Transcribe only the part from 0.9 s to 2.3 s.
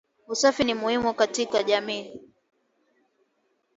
katika jamii